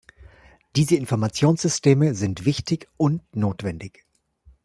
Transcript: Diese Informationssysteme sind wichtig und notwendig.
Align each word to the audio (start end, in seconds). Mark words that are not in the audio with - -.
Diese 0.75 0.95
Informationssysteme 0.95 2.15
sind 2.15 2.43
wichtig 2.43 2.89
und 2.97 3.21
notwendig. 3.35 4.03